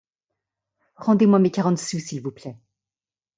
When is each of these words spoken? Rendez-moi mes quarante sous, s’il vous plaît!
Rendez-moi 0.95 1.37
mes 1.37 1.51
quarante 1.51 1.77
sous, 1.77 1.99
s’il 1.99 2.23
vous 2.23 2.31
plaît! 2.31 2.57